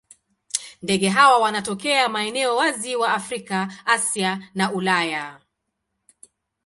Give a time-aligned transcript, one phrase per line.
[0.81, 5.41] Ndege hawa wanatokea maeneo wazi wa Afrika, Asia na Ulaya.